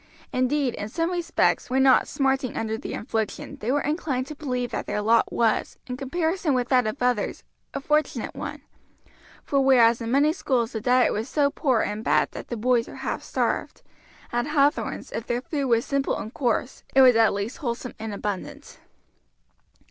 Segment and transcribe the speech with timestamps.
[0.33, 4.71] Indeed, in some respects, when not smarting under the infliction, they were inclined to believe
[4.71, 7.43] that their lot was, in comparison with that of others,
[7.75, 8.63] a fortunate one;
[9.43, 12.87] for whereas in many schools the diet was so poor and bad that the boys
[12.87, 13.83] were half starved,
[14.31, 18.11] at Hathorn's if their food was simple and coarse it was at least wholesome and
[18.11, 18.79] abundant.